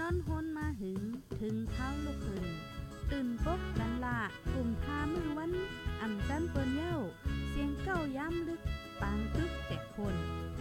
[0.00, 1.02] นอนฮนมาหึง
[1.40, 2.46] ถึงเท้าลูกหึง
[3.10, 4.18] ตื่นปกกันละ
[4.52, 5.52] กลุ่มทามือวัน
[6.00, 6.96] อ่ำจันเปิ้นเย้า
[7.48, 8.60] เสียงเก้าย้ำลึก
[9.00, 10.14] ปางตึกแต่คน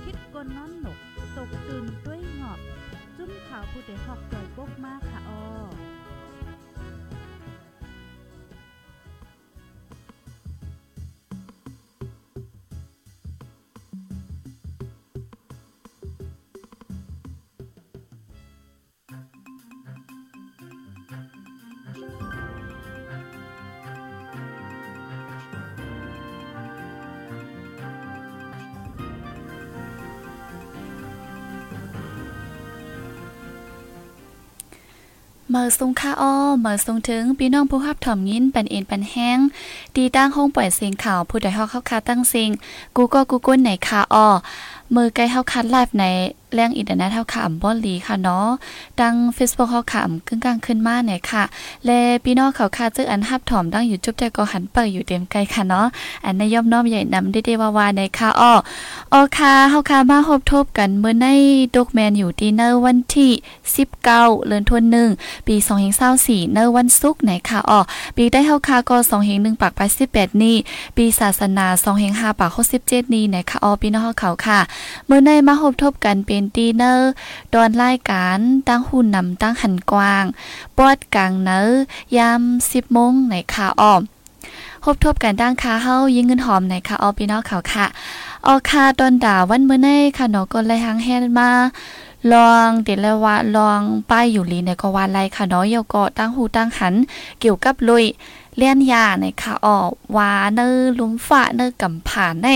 [0.03, 0.99] คิดกนนอนหนก
[1.35, 2.59] ตกตื่นด้วยหงอบ
[3.17, 5.41] จุ้มข่าวผู้เดหอกจอยปกมากค่ะออ
[35.55, 39.39] มาสุงค่าอ้อเมื่อสุงถึงพี่น้องผู้รับถ่อมยินปันเอ็นปันแห้ง
[39.95, 42.49] ตีตั้งห้องปล่อยเสียงข่าวผู้ใดฮอกเข้าคาตั้งเสียง
[42.95, 44.27] กูก็กูก้นไหนค่าอ้อ
[44.95, 46.05] มือใกล้เฮาคัดไลฟ์ใน
[46.53, 48.47] แรงอินเทอร์เน็ตเฮาขำบ่หลีค่ะเนาะ
[49.01, 51.43] ดัง Facebook เฮาขำกึ่งกลางขึ้นมาเนี่ยค่ะ
[51.85, 55.87] และพี่น้องเขาค่ะจึกอันฮับถอมดังอยู่จุบใจก็หันเปิดอยู่เต็มไกลค่ะเนาะ
[56.25, 58.53] อันในย่อมน้อมใหญ่นำได้ๆว่าในค่ะอ้อ
[59.13, 61.27] ออค่ะเฮาค่ะมาพบทบกันเมื่อใน
[61.75, 63.31] ดกแมนอยู่ที่เนอร์วันที่
[63.87, 65.09] 19เดือนธันวาคม
[65.47, 65.55] ปี
[66.03, 67.79] 2024เนอร์วันศุกร์ไหนค่ะอ้อ
[68.15, 68.97] ปีได้เฮาค่ะก็
[69.29, 70.55] 2.1ปากไป18นี้
[70.95, 71.65] ปีศาสนา
[72.03, 74.59] 2.5ปาก67นี้ไหนค่ะอ้อพี่น้องเขาค่ะ
[75.05, 77.11] เมื่อในมาพบทบกันเป็นตีเนอร์
[77.53, 80.25] ดอนรายการตั้งหุ่นนำตั้งหันกว้าง
[80.77, 81.81] ปอดกลางเนอร์
[82.17, 84.01] ยาม10โมงในขาอ้อม
[84.83, 87.85] พบทบกันดังคาเฮายิงเงินหอมในคาออพี่น้องเขาค่ะ
[88.47, 91.49] ออคาตอนด่าวันเมื่อในค่ะเนาะก็เลยหังแฮนมา
[92.33, 96.93] ลองเดลว่าลองป้ายอยู่ลีในก็ว่าไรค่ะเนาะเยาก็ตั้งหูตั้งหัน
[97.39, 98.05] เกี่ยวกับลุย
[98.57, 99.77] เลียนยาในค่ะออ
[100.15, 100.67] วาเนอ
[100.99, 102.47] ลุมฝะเนอกำผ่านใน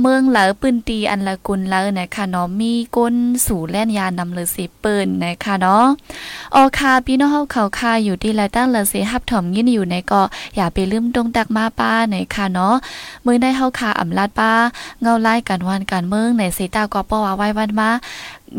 [0.00, 3.14] เมืองเหลอปืนตีอันละกุลเลอนะคะเนาะมีก้น
[3.46, 5.84] สู่แล่นยานำเลยสิปืนนะคะเนาะ
[6.54, 10.22] ออคาพี่น้องเฮาเขาคาอยู่ที่ไรตั้งเลยสิฮับถอมยินอยู่ในก็
[10.56, 12.74] อย่าไปลืมตรงตักมาป้าในค่ะเนาะ
[13.24, 14.52] มือได้เฮาคาอำลาดป้า
[15.02, 17.90] เงาไล่กันวันกันเมืองในสิตาก็ป้อว่าไว้วันมา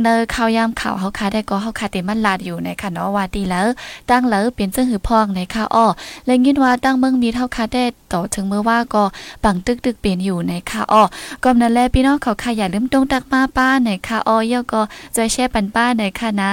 [0.02, 3.68] เนอข้าวยามข่าวเฮาคาได้ก็เฮาคาเต็มมันลาดอยู่ในค่ะเนาะว่าดีแล้ว
[4.10, 5.86] ตั้งแล้วเป็นจังหือพองในค่ะอ้อ
[6.26, 7.84] และยินว่าตั้งเมืองมีเท่าคาได้
[8.14, 9.04] ต่อถึงเมื่อว่าก็
[9.44, 11.04] ปังตึกตึกเป็นอยู่ในค่ะอ้อ
[11.44, 14.82] ก็นั่นแหละพี่น้องเขาค่ะอย่าลืมตรงตักมาป้าในค่ะอ้อเยก็
[15.16, 16.52] จอยแช่ปันป้าในค่ะนะ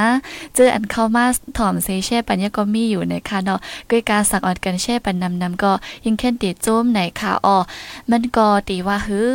[0.55, 1.25] เจออันเข้ามา
[1.57, 3.59] ถ่อมเซแช่ปันยก็มีอยู่ในค่ะเนาะ
[3.91, 5.73] ก้อยการสักออดกันแช่ปันนำนำก็
[6.05, 7.57] ยิ่งแค่นติดโจมในค่ะอ้อ
[8.11, 9.31] มันก็ตีว่าฮือ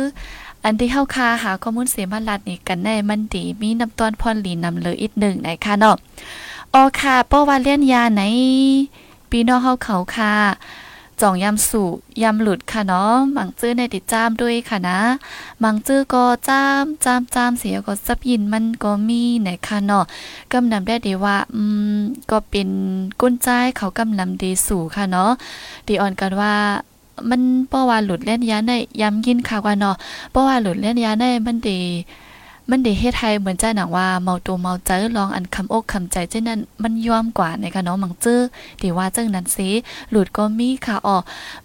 [0.68, 5.96] อันที่เข้าคาหาข้อมูลเสียมาลัดนี่กันแน่มันดีมีน้ำตอนพรหลีนำเลยอีกหนึ่งนะคะเนาะ
[6.74, 8.22] อ๋อค่ะเพราว่าเลียนยาไหน
[9.30, 10.32] ปีนอเฮาเขาค่ะ
[11.20, 11.88] จ่องยำสู่
[12.22, 14.98] ยำหลุดค่ะเนาะมังจื้อในติดจ้ามด้วยค่ะนะ
[15.62, 20.04] มังจื้อก็จ้ามจ้ามจ้ามเสียก็ซับยินมันก็มีไหนค่ะเนาะ
[20.52, 21.62] กำนำได้ดีว่า อื
[21.96, 21.98] ม
[22.30, 22.68] ก็เป็น
[23.20, 25.30] กุ้นใจเขากำนำดีสู่ค่ะเนาะ
[25.86, 26.54] ดีอ่อนกันว่า
[27.30, 29.96] มันเพราะว่าหลุดเล่นยาในย้ำยินค่ะว่าเนาะ
[30.30, 31.80] เพราะว่าหลุดเล่นยาในมันดี
[32.70, 38.40] มันดีเฮ็ดให้เหมือนใจหนังว่าเมาตัวเมาใจลองอันคำอกคำใจเจ้นั้นมันยอมกว่าในค่ะเนาะมังเจ้อ
[38.82, 39.68] ดีว่าเจังนั้นสิ
[40.10, 41.16] หลุดก็มีค่ะอ๋อ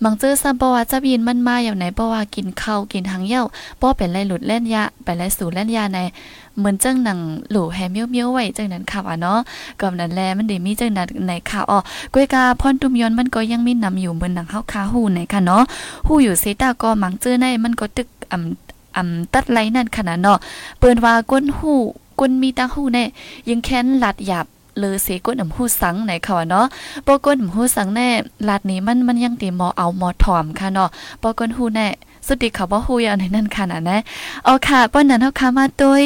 [0.03, 3.45] มังเจ้อซ้ำเพราะว่าจะยินมันมาอย่างไหนเพราะว่ากินข้าวกินหางเยี่ยว
[3.77, 5.99] เพราะเป็นไรหลุดเล่นยาไปไรสู่เล่นยาใน
[6.57, 7.19] เหมือนจังหนัง
[7.51, 9.39] หลูแฮเมียวเมียวไว้จังนั้นค่ะว่าเนาะ
[9.79, 11.79] ก็นั้นแลมันได้มีจังนั้นในข่าวอ๋อ
[12.13, 15.63] กวยกาพรตุมยอนมันก็ยังมีนำอยู่เหมือนหนังเฮาคาหูในค่ะเนาะ
[16.07, 20.37] หูอยู่เซตาก็มังเจอในมันก็ตึกอ่ำอ่ำตัดไหลนั่นขนาดเนาะ
[20.79, 21.73] เปิ้นว่าก้นหู
[22.19, 23.03] ก้นมีตาหูแน่
[23.49, 24.45] ยังแค้นหลัดหยาบ
[24.79, 26.65] เลยเสก้นอำหูสังไหนค่ะเนาะ
[27.05, 28.07] ปอก้นอำหูสังแน่
[28.47, 30.89] ลาดนี้มันมันยังตีหมอเอาหมอถอมค่ะเนาะ
[31.21, 31.87] ปอก้นหูแน่
[32.27, 33.97] สุดที่เขาบ่ฮู้อย่างในนั้นค่ะนะนะ
[34.45, 36.03] เอาค่ะป้อนนั้นเฮาค่ะมาตวย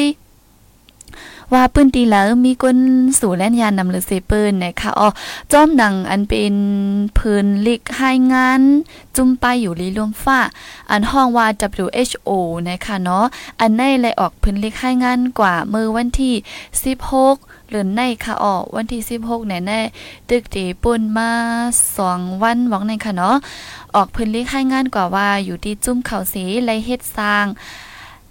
[1.52, 2.78] ว่าปืนตีแล้วมีก้น
[3.20, 5.08] สู่แล่นยานนำหรือเซปืนนะคะอ๋อ
[5.52, 6.54] จอมหนังอันเป็น
[7.18, 8.62] พื้นลิกให้งาน
[9.16, 10.40] จุ่มไปอยู่ลีรวมฟ้า
[10.90, 11.46] อันห้องว่า
[11.82, 12.30] WHO
[12.68, 13.24] นะคะเนาะ
[13.60, 16.34] อันในเลยออกพื้นลิกให้งานกว่าเมื่อวันที่
[17.02, 19.80] 16 หรือในค่ะอ๋อวันที่ 16เนี่ยแน่
[20.28, 21.30] ตึกตีปุ่นมา
[22.00, 23.36] 2วันหวังในค่ะเนาะ
[23.94, 27.46] ออกพื้นลิกให้งานกว่าว่าอยู่ที่จุ่มเขาสีไรเฮ็ดสร้าง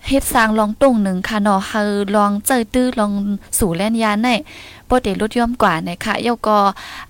[0.07, 3.12] เฮ็ดสร้างลองตรงหนึ่งค่ะเนาะคือลองเจอตื้อลอง
[3.60, 4.30] สู่แล่นยานใน
[4.90, 6.57] บ่ได้ลดย่อมกว่านะคะเยาก็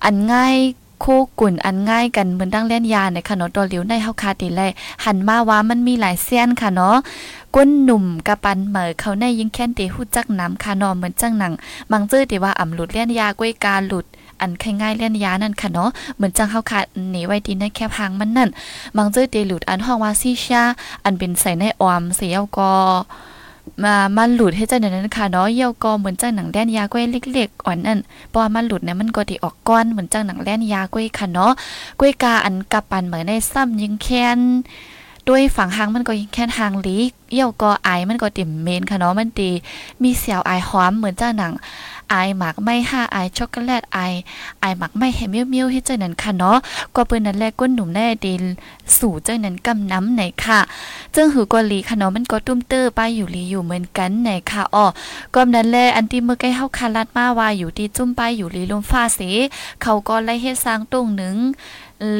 [0.03, 0.57] อันง่าย
[1.03, 4.61] คู่กุ่นอันง่ายกันเหมือนดังเล่นยาในค่ะเนาะตัวเหลียวในเฮาคาติไล
[5.05, 6.97] หันมาว่ามันมีหลายเส้นค่ะเนาะ
[7.55, 11.53] ก้นหนุ่มกะปันเหมอเขาในยิ่งแค้นเตฮู้จักน้ำค่ะเนาะเหมือนจังหนัง
[11.91, 14.05] บางเจ้อที่ว่าอ่ำหลุดเล่นยาก้วยกาหลุด
[14.41, 18.49] อันคง่ายเล่นยานั่นค่ะเนาะเหมือนจังเฮาขาดหนีไว้ดีในแคบหางมันนั่น
[18.97, 20.63] บางเจอเตลุดอันห้องว่าซีชา
[21.03, 22.71] อันเป็นใส่ในออมเสียวก็
[23.83, 27.99] มามันหลุดให้เจังนั้นค่ะเนาะเยี่ยวก็เหมือนจังหนังแล่นยาก้วยเล็กๆอ่อนนั่น
[28.29, 31.51] เพราะว่ามันหลุดเนี่ยมันก็ที่ออกก้อนเหมือนจังหนังแล่นยาก้วยค่ะเนาะ
[31.99, 34.39] ก้วยกาอันกับปันเหมือนในซ้ำยิงแค้น
[35.29, 36.97] ด้วยฝั่งหางมันก็แค่หางลี
[37.31, 39.49] เยี่ยวก็ไอมันก็ติ่มเมนค่ะเนาะมันตี
[40.03, 41.53] มีเสียวไอหอมเหมือนเจ้าหนัง
[42.09, 43.99] ไอหมักไม่ห้าไอช็อกโกแลตไอ
[44.61, 46.57] ไอหมักไม่แฮมเมียวๆที่เจ้านั้นค่ะเนาะ
[46.95, 48.43] ก็เปิ้นนั้นแรกก้นหนุ่มแน่ดิน
[48.97, 50.59] สู่เจ้านั้นกำน้ำไหนค่ะ
[51.15, 54.85] จึงหือกอลีค่ะเนาะมันก็ตุ้มเตอร์ไปอยู่ลีอยู่เหมือนกันไหนค่ะอ้อ
[55.33, 59.19] ก็นั้นแลอันที่เมื่อใกล้เฮาคาลัดมาว่าอยู่ที่จุ่มไปอยู่ลีลมฟ้าเส
[59.81, 61.35] เขาก็ไล่เฮ็ดสร้างตรงหนึ่ง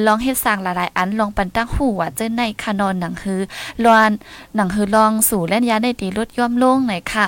[0.06, 3.42] ลองเฮ็ดสร้างหลายๆอันลองปันตั้งหูว่าเจ้าในคานอนหนังฮือ
[3.86, 4.12] ลอน
[4.56, 7.26] หนังฮือลองสู่เล่นยาได้ดีลดย่อมลงหน่อยค่ะ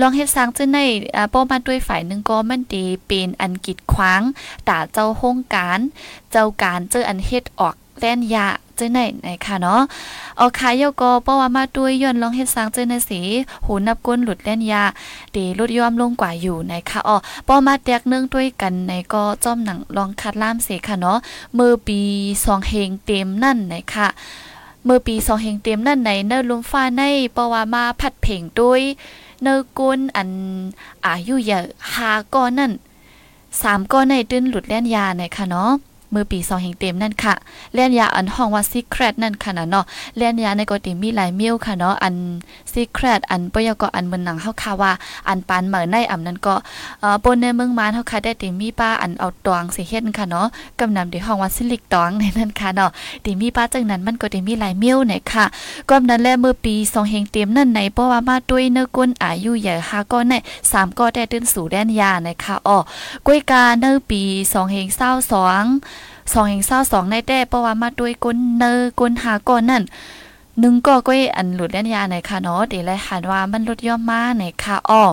[0.00, 0.78] ลองเฮ็ดสร้างเจ้าใน
[1.16, 4.22] อ่าป้อมาด้วยฝ่ายหนึ่งก็มันดีเป็นอันกิดขวาง
[4.68, 5.78] ตาเจ้าโฮงการ
[6.30, 9.80] เจ้าการเจออันเฮ็ดออก แล่นยาเจ้ไหนไหนค่ะเนาะ
[10.36, 13.20] เอาขายเยก็ป้อว่ามาด้วยย้อนลองเฮ็ดสร้างเจ้าในสี
[13.66, 14.82] หูนับก้นหลุดแล่นยา
[15.34, 17.16] ดีลดย่อมลงกว่าอยู่ไหนค่ะอ๋อ
[17.48, 21.18] ป้อมาแตกเนื่องด้วยกันในก็จ้อมหนังลองคัดล่ามเสค่ะเนาะ
[21.54, 22.00] เมื่อปี
[22.36, 24.08] 2เฮงเต็มนั่นไหนค่ะ
[24.84, 27.02] เมื่อปี2เฮงเต็มนั่นในเนอลมฟ้าใน
[27.36, 28.82] ปอว่ามาผัดเพ่งด้วย
[29.42, 30.30] เนอกุนอัน
[31.04, 32.72] อายุเยอะหาก้อนนั่น
[33.62, 35.70] สามก้อนในตื้นหลุดแล่นยาในค่ะเนาะ
[36.10, 37.34] เมื่อปีสองแห่งเต็มนั่นค่ะ
[37.74, 39.84] เล่นยาอันห้องว่าซีเครตนั่นค่ะนะเนาะ
[40.16, 42.14] เล่นยาในกติมีหลายมิ้วค่ะเนาะอัน
[42.72, 44.92] ซีเครตอันปยก็อันเมืองหนังเฮาค่ะว่า
[45.28, 46.54] อันปานเหมือในอำนั้นก็
[47.00, 50.46] เอ่อปนในเมืองมานเฮาค่ะได้ติมีป้าอันเอาตวงสิเฮ็ดค่ะเนาะ
[50.80, 52.90] กำนำที่ห้องว่าซิลิกตองในนั้นค่ะเนาะ
[53.24, 55.44] ติมีป้าจังนั้นมันก็ติมีหลายมิ้วเนี่ยค่ะ
[55.88, 60.32] ก็นั้นแลเมื่อปีสองแห่งเต็มนั่นในเพราะว่ามาด้วยเนื้อก้นอายุใหญ่5ก็ใน
[60.66, 62.78] 3ก็ได้ตื้นสู่แดนยานะคะอ้อ
[63.26, 65.64] ก้วยกาเนื้อปี2แห่ง22สอง
[66.32, 69.82] สองแห่งเศร้าสองในแต่เพราะว่ามาด้วยก้นเนอก้นหาก่อนนั่น
[70.60, 75.04] หนึ่งก็ก้อยอันหลุดแล่นยาไหนค่ะเนาะเดี๋ยวเลยหันว่ามันลดย่อมมาไหนค่ะอ้อ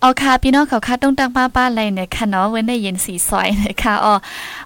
[0.00, 4.14] เอาค่ะพี่น้องเขาค่ะต้องตั้งป้าป้าอะไรเนี่ยค่ะเนาะเว้นได้เย็นสีซอยนะคะอ๋อ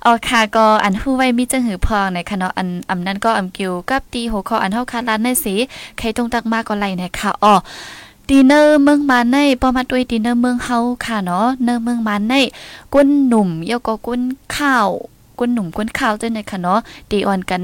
[0.02, 5.54] เอาค่ะก็อันฮู้ไว้มีจังหือพองในค่ะเนาะอันอำนั้นก็อำกิวกับตีหัวข้ออันเฮาค่ะร้านในสี
[5.98, 7.54] ใครต้องตั้งมาก็ไล่นะคะอ๋อ
[8.28, 12.34] ดีเนอร์เมืองมาในปอมาด้วยดีเนอร์เมืองเฮาค่ะเนาะเนอร์เมืองมาใน
[12.92, 14.20] กุ้นหนุ่มเยาก็กุ้น
[14.56, 14.88] ข้าว
[15.38, 16.80] ก้นหนุ่มก้นข้าวเจ้าในค่ะเนาะ
[17.10, 17.62] ดีอ่อนกัน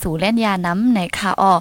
[0.00, 1.52] สู่แล่นยาน้ำในค่ะอ้อ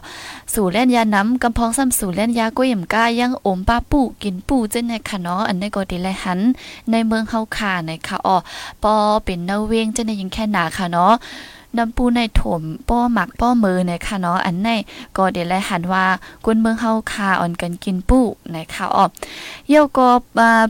[0.53, 6.39] สู่แล่นยาน้ำกำพองซ้ำสู่แล่นยาก้อยยำก้ายังอมป้าปู่กินปู่เจ้าในค่ะเนาะอันนี้ก็ดีแลหัน
[6.91, 8.37] ในเมืองเฮาค่ะในค่ะอ้อ
[8.83, 8.93] ปอ
[9.25, 11.13] เป็นเนาเวงเจ้าในยังแค่หนาค่ะเนาะ
[11.77, 14.69] น้ำปูในถมป้อหมักป้อมือนะคะเนาะอันใน
[15.17, 16.05] ก็เดี๋ยวแลหันว่า
[16.45, 18.25] ก้นเมืองเฮาคาอ่อนกันกินปู้
[18.55, 19.05] นะคะอ๋อ
[19.69, 20.09] เยี่ยวก็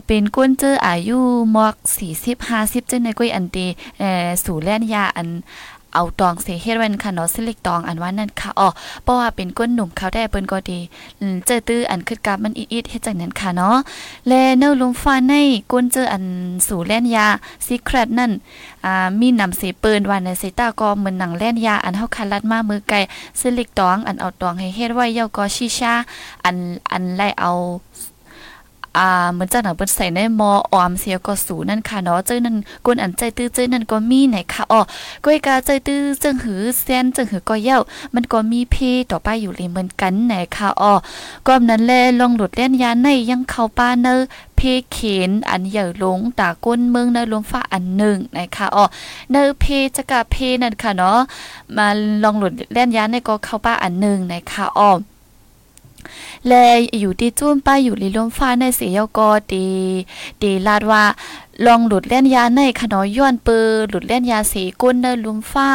[0.06, 1.18] เป็นก้นเจออายุ
[1.56, 1.74] มอก
[2.12, 3.66] 40 50จังในก้อยอันตี
[3.98, 5.28] เอ่อสู่แล่นยาอัน
[5.96, 8.68] เอาตองเสเฮ็ดไว้ค่ะเนาะสิลิกตองอันว่านั่นค่ะอ๋อ
[9.04, 10.78] เพราะว่าเป็นก้นหนุ่มเขาได้เปิ้นก็ดี
[11.46, 13.76] เจอตื้ออันขึ้นกับมันอีดๆเฮ็ดจังนั้นค่ะเนาะ
[14.28, 15.34] แลเนอลมฟ้าใน
[15.72, 16.24] ก้นเจออัน
[16.66, 17.26] สู่แล่นยา
[17.66, 18.32] ซีเครตนั่น
[18.84, 22.96] อ่ามีนำเสเปิ้นว่าในเซตาก็เหมือนหนังแล่นยาอันเฮาคันลัดมามือไกล
[23.40, 25.94] สิลิกตองอันเอาตองให้เฮ็ดไว้เยาก็ชิชา
[26.44, 26.56] อัน
[26.92, 27.50] อันไล่เอา
[28.96, 34.80] อ่าเหมือนจังหนังเปิ้นใส่ในมอออมเสียก็สูนั่นค่ะเนาะเจ้านั่นกวนอันใจตื้อเจ้านั่นก็มีไหนค่ะอ๋อ
[35.24, 37.78] ก้อยกาใจตื้อจังหือแซนจังหือก็เย้า
[38.14, 38.76] มันก็มีเพ
[39.10, 40.94] ต่อไปอยู่เลยเหมือนกันไหนค่ะอ๋อ
[41.46, 44.14] ก็นั้นแลลองหลุดเล่นยาในยังเข้าป้าเนอ
[44.56, 44.60] เพ
[44.92, 44.98] เข
[45.28, 48.84] นอันใหญ่ลงตาก้นเมืองในลมฟ้าอันหนึ่งนะคะอ๋อ
[49.30, 49.64] เนอเพ
[49.96, 51.18] จะกะเพนั่นค่ะเนาะ
[51.76, 51.86] มา
[52.22, 54.90] ลองหลุดเล่นยาในก็เข้าป้าอันหนึ่งนะคะอ๋อ
[56.48, 56.54] แล
[57.00, 59.68] อยู่ที่จุ้มป้ายอยู่ลีลมฟ้าในเสียก็ดี
[60.42, 61.04] ดีลาดว่า
[61.66, 65.70] ลองหลุดเล่นยาในขนอย้อนเปือหลุดเล่นยาสีก้นเนลุมฟ้า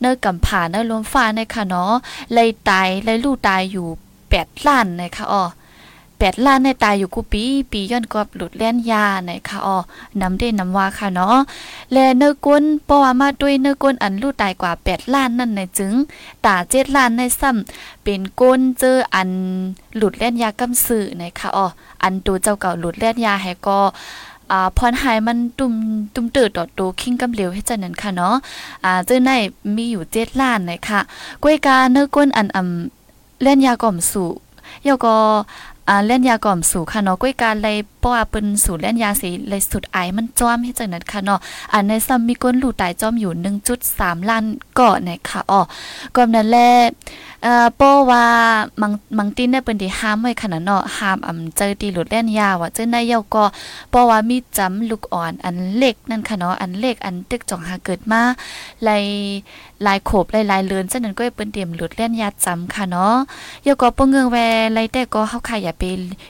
[0.00, 1.84] เนกำผ่าเนลมฟ้าในค่ะเนอ
[2.32, 3.86] เลยตายเลยลูกตายอยู่
[4.28, 5.44] แปดล้านนะคะอ๋อ
[6.26, 9.76] แปดล้านในตายอยู่กูปี ปีย้อนกอบหลุดแล่นยาไหนค่ะอ๋อ
[10.20, 11.36] นำได้นำว่าค่ะเนาะ
[11.92, 15.92] แลเนื้อก้นปว่ามาด้วยเนื้อก้นอันลูกตายกว่าแปดล้านนั่นในจึง
[16.46, 19.30] ตาเจ็ดล้านในซ้ำเป็นก้นเจออัน
[19.96, 21.66] หลุดแล่นยากำสื่อไหนค่ะอ๋อ
[22.02, 23.78] อันตัวเจ้าเก่าหลุดแล่นยาให้ก็
[24.50, 25.74] อ่าพรหายมันตุ่ม
[26.14, 28.34] ตุ่มเติดต่อตัวคิงกำเหลวให้จันนั้นค่ะเนาะ
[28.84, 29.30] อ่าเจ้าใน
[29.76, 31.00] มีอยู่เจ็ดล้านนะคะ
[31.42, 34.30] กวยกาเนื้อก้นอันอ่ำเล่นยากล่อมสู่
[34.86, 35.16] ยาก็
[35.88, 41.40] อ่าเล่นยาก่อมสู่ค่ะเนาะก้วยการเลยเพราะว่าเปิ้นสู่เล่นยาสีเลยสุดไอมันจ้อมให้จังนั้นค่ะเนาะ
[41.72, 43.32] อันในซ้ำมีก้นหลูตายจ้อมอยู่
[43.80, 44.44] 1.3 ล้าน
[44.80, 45.60] ก่อนนะคะอ๋อ
[46.16, 46.58] ก่อนั้นแล
[47.44, 48.24] เอ่อป้อว่า
[48.80, 53.44] มังมังตินได้เปิ้นที่ห้ามไว้ขนาดเนาะห้ามอำเจอตีหลุดแล่นยาว่าเจ้าในเยาก็
[53.92, 58.22] ป้อว่ามีจำลูกอ่อนอันเล็กนั่นค่ะเนาะอันเล็กอันตึกจ่องหาเกิดมา
[58.86, 59.04] ลาย
[59.86, 63.14] ลายโขบลายลายเลือนจังนั้นก็เปิ้นเตรียมหลุดแล่นยาจำค่ะเนาะ
[63.64, 64.36] เยาก็ป้อเงืองแว
[64.74, 65.82] ไลแต่ก็เฮาค่ะอย่าไป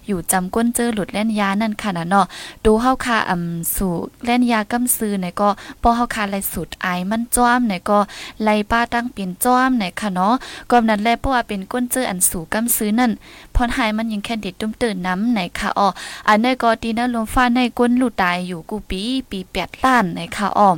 [0.06, 2.26] อยู่จำก้นเจอหลุดแล่นยานั่นค่ะนะเนาะ
[2.64, 3.92] ดูเฮาค่ะอำสู่
[4.24, 5.48] แล่นยากำซื้อไหนก็
[5.82, 7.98] ป้อเฮาค่ะลายสุดอายมันจ้อมไหนก็
[8.42, 10.34] ไล่ป้าตั้งเปลี่ยนจ้อมไหนค่ะเนาะ
[10.70, 13.12] ก็นั้นแลเพราะว่าเป็นก้นเจออันสูงกำซื้อนั่น
[13.54, 15.88] พรหายมันยังแค่เด็ดตุ้มตื่นน้ำไหนค่ะอ๋อ
[16.28, 20.70] อันนี้ก็ตีนะลมฟ้าในก้นลูตายอยู่กูปีปีแปดล้านไหนค่ะอ๋อ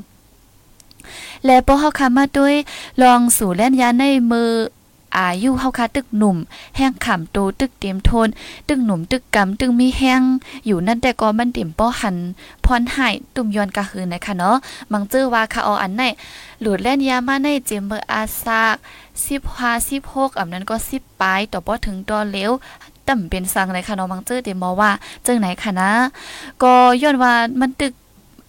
[1.45, 2.55] และพอเฮาคามาด้วย
[3.03, 4.51] ลองสู่แล่นยาในมือ
[5.19, 6.37] อายุเฮาคาตึกหนุ่ม
[6.77, 8.29] แห้งขำโตตึกเต็มโทน
[8.69, 10.23] ตึกหนุ่มตึกกำตึกมีแห้ง
[10.67, 12.17] อยู่นั่นแต่ก็มันเต็มป้อหัน
[12.65, 14.57] พรหายตุ่มยอนกะหืนนะคะเนาะ
[14.93, 16.03] มังเจอว่าค่ะอออันไหน
[16.61, 18.77] หลุดแล่นยามาในเจมเบอร์อาซาก
[19.27, 22.53] สิบห้าสิบหกอันนั้นก็สิบปลายต่อบ่ถึงตอเลี้ยว
[23.09, 24.91] ต่ำเป็นสังเลยค่ะน้องมังเจอเดมอว่า
[25.27, 25.91] จังไหนค่ะนะ
[26.63, 27.93] ก็ย้อนว่ามันตึก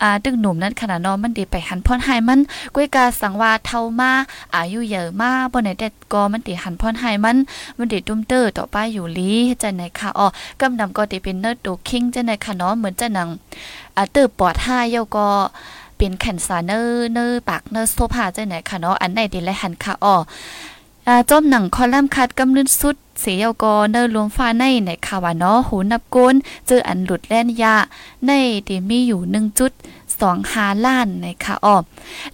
[0.02, 2.40] อ่าตึกหนุ่มนั้นขนาดนอมันดีไปหันพรหายมัน
[2.76, 4.12] ก้วยกาสังว่าเท่ามา
[4.56, 7.38] อายุเยอะมาบ่ไหนแต่ก็มันตีหันพรหายมัน
[7.78, 10.28] มันดีตุ้มเตอร์ต่อไปอยู่ลีจังไหนค่ะอ๋อ
[10.62, 13.28] กำนำก็ตีเป็นเนิร์ดดูคิงจังไหนค่ะเนาะเหมือนจะหนัง
[13.96, 15.28] อ่าเตอร์ปอดห้าเยาก็
[15.98, 20.16] เป็นแขนสาเนอร์เนอร์ปากเนอร์โซฟาจังไหนค่ะเนาะอันไหนดีและหันค่ะอ๋อ
[21.08, 26.36] อ่าจอมหนังคอลัมน์คัดกำลืนสุด เสียวกอเนอรวมฟ้าในในคาวานาะหูนับก้น
[26.68, 27.76] เจออันหลุดแล่นยา
[28.26, 28.32] ใน
[28.68, 29.72] ที่มีอยู่1จุด
[30.20, 31.78] สองหาล้านในค่ะอ้อ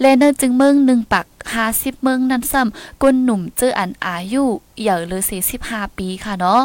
[0.02, 4.44] และเนอจึงเมืองหนึ่งปักห้าสิบเมืองนั้นซ้ำก้นหนุ่มเจออันอายุ
[4.82, 6.62] เหย่อเลยสี่สิบห้าปีค่ะเนาะ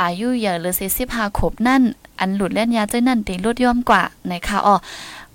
[0.00, 1.82] อายุเหย่อเลยสี่สิบห้าขบนั่น
[2.20, 4.76] อันหลุดแล่นยาเจ้านั่นตีลดย่อมกว่าในค่ะอ้อ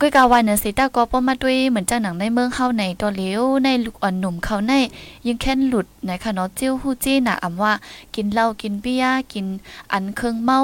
[0.01, 4.73] ก้ยกาวันเนสิตาก็ป้อมาด้วยเหมือนเจ้าหนังในเมืองเข้าในตัวเลี้ยวในลูกอ่อนหนุ่มเขาใน
[5.27, 7.73] ยังแค่นหลุดในคะเนาะจิ้วฮู้จี้น่ะอำว่า
[8.15, 9.45] กินเหล้ากินเบียร์กิน
[9.91, 10.59] อันเครื่องเมา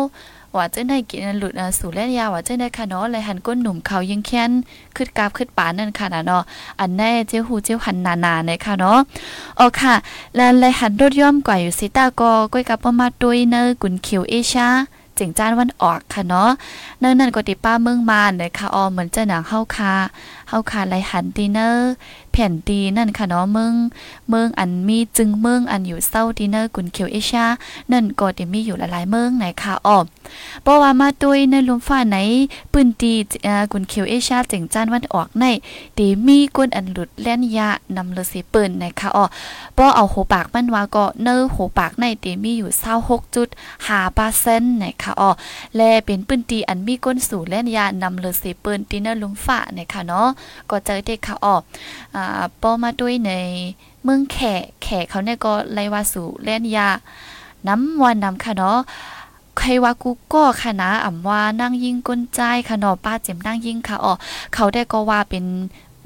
[0.56, 4.52] ว่าเจ้าได้กินหลุดสู่เล่นยาว่าเจ้าได้ค่ะเนาะเลยหันก้นหนุ่มเขายังแค้น
[4.96, 6.44] ขึ้นกราบขึ้นป่านั่นค่ะนะเนาะ
[6.80, 8.98] อันแน่เจ้าฮู้เจ้าหันนานาในค่ะเนาะ
[9.60, 9.94] อ๋อค่ะ
[10.36, 14.70] แล้วเลยหันรถย่อมกว่าอยู่สิตาก็ก้อยกับประมาด้วยเนอกุนคิวเอชา
[15.20, 16.50] จิงจ้านวันออกค่ะเนาะ
[17.00, 19.94] เนื่องนั้นก็ติป้าเมืองมานเลยค่ะออเหมือนจะหนังเข้าคา
[20.54, 21.92] เข้าคาไรหันดีเนอร์
[22.32, 23.74] แผ่นดีนั่นค่ะเนาะเมือง
[24.30, 27.46] เมืองอันมีจึงเมืองอันอยู่เศร้าดีเนอร์กุนเขียวเอชา
[27.92, 30.00] นั่นก็ติมีอยู่หลายๆเมืองไหนค่ะออ
[30.64, 32.18] เพราะว่ามาด้วยในลมฟ้าไหน
[32.74, 33.14] ปืนตี
[33.72, 35.46] กุนเขียวเอชาเจิงจ้านวันออกใน
[35.98, 39.26] ตีมีกวนอันหลุดแล่นยานำเลสิปืนไหนะคะอ๋อ
[39.78, 43.48] ป้อเอาโหปากมันว่าก็เนอโหปากในตีมีอยู่เศร้าหกจุด
[43.88, 45.30] หาปอร์เซนต์นะคะอ๋อ
[45.76, 50.28] แลเป็นปืนตีอันมีก้นสู่แล่นยานำเลสิปืนตีเนอร์ลุมฟ้าไหนะคะเนาะ
[50.70, 51.56] ก็เจอเด็กค่ะอ๋อ
[52.16, 53.32] อ่าป้อมาด้วยใน
[54.04, 56.90] เมืองแขกแขกเขาเนี่ยก็ไลว่าสู่แล่นยา
[57.68, 58.80] น้ำวันน้ำค่ะเนาะ
[59.58, 64.14] ใครว่ากูก็ค่ะนะอ่ำว่านั่งยิงก้นใจค่ะเนาะป้าเจ็มนั่งยิงค่ะอ๋อ
[64.54, 65.46] เขาได้ก็ว่าเป็น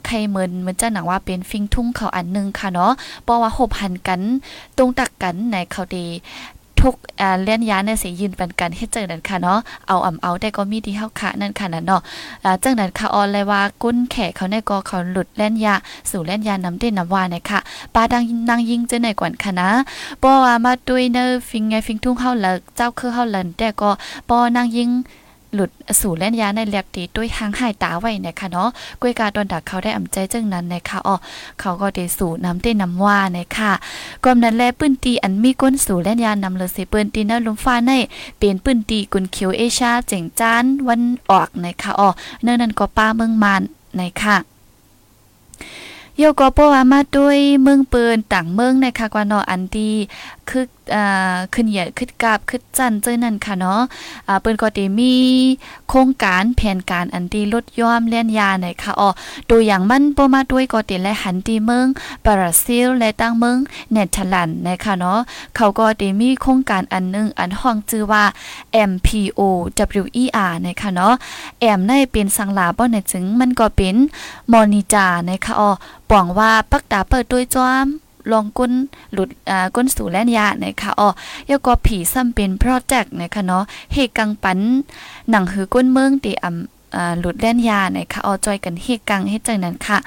[0.05, 2.91] ใครเหมือนเหมือนจะหนังว่าเป็นฟิงทุ่งเขาอันนึงค่ะเนาะ
[3.23, 4.21] เพราะว่าหบหันกัน
[4.77, 6.05] ตรงตักกันในเขาดี
[6.81, 6.95] ทุก
[7.43, 12.01] เล่นยาในเสียืนปันกันเฮ็ดจังนั้นค่ะเนาะเอาอ่ำเอาได้ก็มีที่เฮาค่ะนั่นค่ะนั่นเนาะ
[12.43, 15.75] อ่าจังนั้นค่ะออนเลยว่ากุ้นแขกเขาในก็เขาหลุดเล่นยา
[16.09, 17.59] สู่เล่นยาน้ำเต้นน้ำวานะคะ
[17.93, 19.69] ปาดังนางยิงจะไหนก่อนค่ะนะ
[20.21, 23.89] ป้อว่ามาด้วยเนอฟิงไงฟิงทุ่งเฮาละเจ้าคือเฮาเลินแต่ก็
[24.29, 24.89] ป้อนางยิง
[25.57, 25.71] หลุด
[26.01, 28.69] สู่แล่นยาในแลบตีด้วยหางหายตาไว้นะคะเนาะ
[29.01, 31.15] กวยกาตอนดักเขาได้อ่ำใจจังนั้นนะคะอ๋อ
[31.59, 33.71] เขาก็ได้สู่น้ำเต้นน้ำว่านะคะ
[34.23, 37.91] กอมนั้นแลปื้นตีอันมีก้นสู่แล่นยานำเลยสิปืนตีนลุมฟ้าใน
[38.37, 42.09] เป็นปื้นตีกุนเขียวเอชาเจ๋งจานวันออกนะคะอ๋อ
[42.43, 43.61] เนื่องนั้นก็ป้าเมืองมาน
[43.99, 44.37] นะคะ
[46.19, 49.91] โยก็ปว่ามาด้วยเมืองปินต่างเมืองในคะกวานาะอันดี
[50.49, 53.81] คืออ่าขึ้นเหยียดขึ้นกาบขึ้นจันเจ้นั่นค่ะเนาะ
[54.27, 55.13] อ่าเปิ้นก็ได้มี
[55.89, 59.09] โครงการแผนการอันดีลดย่อมเล่นยาในค่ะอ๋อ
[59.49, 61.87] ตัวอย่างมันปมาด้วยก็ติและหันตีเมือง
[62.25, 63.57] บราซิลและตั้งเมือง
[63.91, 65.19] เนเธอร์แลนด์นะคะเนาะ
[65.55, 68.23] เขาก็ได้มีโครงการอันนึงอันห้องชื่อว่า
[68.89, 69.39] MPO
[70.01, 71.13] WER นะคะเนาะ
[71.59, 73.95] แอมในเป็นสังลาบ่ในจึงมันก็เป็น
[74.51, 75.69] มอนิจานะคะอ๋อ
[76.09, 77.87] ปองว่าปักตาเปิดด้วยจ้อม
[78.31, 78.71] ลองก้น
[79.13, 81.09] หลุดอ่าก้นสู่แลนยานะคะอ๋อ
[81.49, 84.59] ยก็ผีซ้ำเป็นโปรเจกต์นะคะเนาะเฮกังปัน
[85.29, 86.57] หนังหือก้นเมืองตีอ่ำ
[87.19, 89.97] หลุดแล่นยานคะออจอยกันเฮกังเฮ็ดจังนั้นค่ะ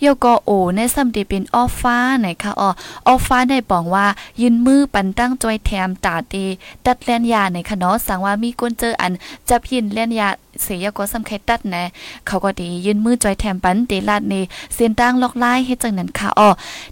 [0.00, 2.70] โยกโอในซัมดีเป็นออฟฟ้านคะออ
[3.06, 4.06] ออฟฟ้าได้บอกว่า
[4.40, 6.44] ยืนมือปันตั้งจอยแถมตาตี
[6.84, 9.12] ตัดแล่นยาในคะเนาะสังว่ามีก้นเจออัน
[9.48, 10.28] จับยินแล่นยา
[10.62, 11.84] เสียก็สำไคตัดนะ
[12.26, 14.44] เขาก็ดียืนมือจอยแถมปันเตลาดนี่
[14.74, 16.48] เส้นตั้งล็อกไล่เฮ็ดจังนั้นค่ะอ๋อ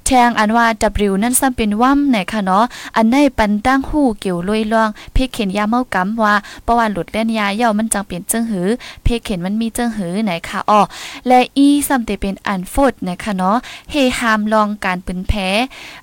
[0.07, 0.67] แทงอันว่า
[1.09, 2.65] W นั่นซ้ำเป็นว่ำไหนค่ะเนาะ
[2.97, 8.69] อันในปันตั้งหู้เกี่ยวลุยลองเพเข็นยาเมากำว่าเพราะว่าหลุดเล่นยาเย่ามันจังเป็นจังหือ
[9.05, 10.81] เพเข็นมันมีจังหือไหนค่ะอ๋อ
[11.27, 13.57] และอีซ้ำเตเป็นอันโฟดนะคะเนาะ
[13.91, 15.49] เฮฮามลองการปืนแพ้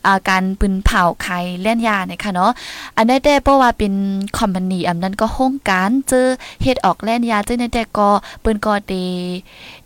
[0.05, 2.51] อ่าการปืนเผาไข่เล่นยานะคะเนาะ
[2.97, 3.93] อันนี้แต่เพราะว่าเป็น
[4.37, 6.27] คอมพานีอำนั้นก็โครงการเจอ
[6.63, 8.09] เฮ็ดออกแล่นยาึ่งในแต่ก็
[8.43, 8.93] ปืนก็เด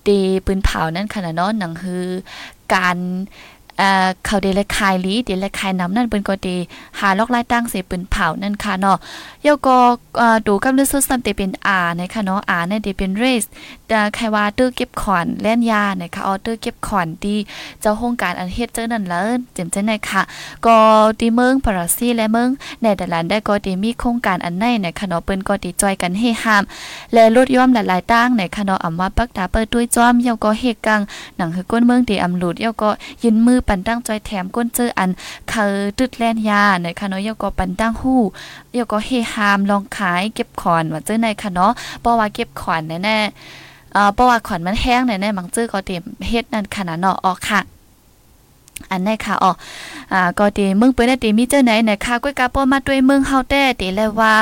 [0.04, 0.10] เด
[0.46, 2.06] ปืนเผานั่นค่ะเนาะหนังคือ
[2.74, 2.98] การ
[3.80, 6.48] เอ่อเขาเดลคายลีเดลคายน้ำนั่นเปิ้นก็เด
[7.00, 8.98] หาลอกลายตั้งเสปืนเผานั่นค่ะเนาะ
[9.44, 9.78] เยาก็
[10.18, 13.46] เอ่อดูกับลืองสุดซ้ำเตเป็นอานะคะเนาะอาเนี่ยเดเป็นเรส
[13.88, 17.36] แต่ใครว่าตอร์เก็บขอนแล่นยานะคะออเตอร์เก็บขอนดี
[17.82, 20.22] เจ้าโครงการอันเฮ็ดเจอนั่นแล้วเจ็มจังได๋ค่ะ
[20.66, 20.78] ก็
[21.20, 22.50] ดีเมืองปาราซีและเมือง
[22.82, 26.64] เนเธอร์แลนด์ได้ก็ดีมีโครงการอันในนะคะเนาะเปิ้นก็ดีจอยกันเฮห้าม
[27.14, 31.02] และลดย่อมหลายๆตั้งในคะเนาะอำว่าปักตาเปิดด้วยจ้อมเยาก็เฮกัง
[31.38, 32.90] หนังคือก้นเมืองดีอำหลุดเยาก็
[33.24, 35.10] ยินมือปันตั้งจอยแถมก้นเจออัน
[35.52, 38.22] คือตึดแล่นยาในคะเนาะเยาก็ปันตั้งหู้
[38.74, 47.62] เยาก็เฮหามลองขายเก็บขอนว่าเจอในคะเนาะเพราะว่าเก็บขอนแน่ๆเอ่อเพราะว่าขอนมันแห้งแน่ๆบางเจอก็เต็มเฮ็ดนั่นขนาดเนาะออกค่ะ
[48.92, 49.52] อันนี้ค่ะอ๋อ
[50.14, 54.36] อ่าก็ดีมึงเปิ้นได้ดีมีเจ้าไหนนะคะก้อยกาป้อมาด้วยเมืองเฮาแต่ตีเลยว่า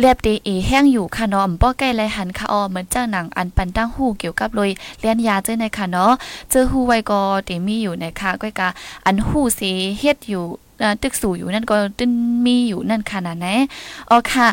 [0.00, 6.12] เรียบดีเอแห้งอยู่ค่ะเนาะอำป้อใกล้ไรหันค่ะอ๋อเหมือนจ้างหนังอันปันตั้งหูเกี่ยวกับเลยเลียนยาเจ้าในค่ะเนาะ
[6.50, 8.68] เจอหูไว้ก็ตีมีอยู่ในะคะก้อยกา
[9.06, 10.44] อันหูสีเฮ็ดอยู่
[11.02, 12.10] ตึกสู่อยู่นั่นก็ตึ้น
[12.44, 13.56] มีอยู่นั่นค่ะนะแนะ
[14.10, 14.46] อ๋อค่ะ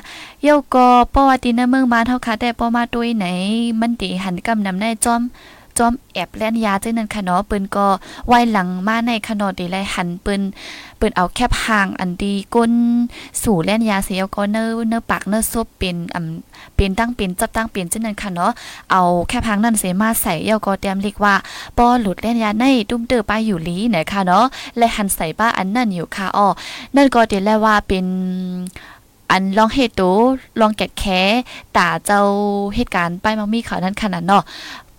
[0.44, 3.26] เย้าก็ป้อว่าตีนเมืองมาเท่าค่ะแต่ป้อมาด้วยไหน
[3.80, 5.22] มันตีหันกำนำในจอม
[5.78, 7.88] จอมแอบแล่นยาเจ้านั้นค่ะเนาะปิ้นก็
[8.28, 10.42] ไว้หลังมาในขนอดีไลหันปิ้น
[11.04, 12.74] เปิ้นเอาแคบห่างอันดีก้น
[13.44, 18.52] สู่แล่นยาเสียก็เนอเนอปากเนอซบเป็นอำเป็นตั้งเป็นจับตั้งเป็นเจ้านั้นค่ะเนาะ
[18.92, 21.36] เอาแคบห่างนั่นเสมาใส่เยาก็เตรียมเรียกว่า
[21.78, 24.46] ป้อหลุดแล่นยาในตุ้มเตอไปอยู่ลีนะคะเนาะ
[24.78, 26.48] และหันใส่บ้าอันนั่นอยู่ค่ะอ้อ
[26.96, 28.06] นั่นก็เดี๋ยวแล้วว่าเป็น
[29.32, 30.02] อันลองเฮ็ดโต
[30.60, 31.04] ลองแกะแค
[31.78, 32.22] ตาเจ้า
[32.76, 34.44] เหตุการณ์ไปมังมีเขานั้นขนาดเนาะ